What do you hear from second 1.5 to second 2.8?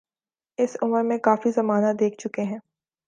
زمانہ دیکھ چکے ہیں۔